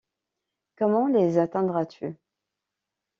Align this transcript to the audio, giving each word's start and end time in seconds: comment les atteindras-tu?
comment 0.77 1.05
les 1.09 1.37
atteindras-tu? 1.37 2.15